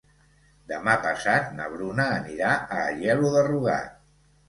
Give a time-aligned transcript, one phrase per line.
[0.71, 3.99] Demà passat na Bruna anirà a Aielo de Rugat.